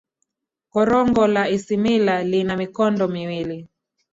[0.73, 3.67] korongo la isimila lina mikondo miwili